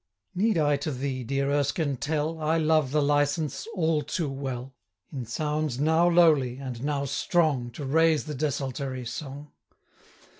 [0.33, 4.73] Need I to thee, dear Erskine, tell I love the license all too well,
[5.11, 9.51] In sounds now lowly, and now strong, 25 To raise the desultory song?